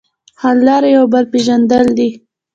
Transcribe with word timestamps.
حل 0.41 0.57
لاره 0.67 0.89
یو 0.97 1.05
بل 1.13 1.23
پېژندل 1.31 1.85
دي. 1.97 2.09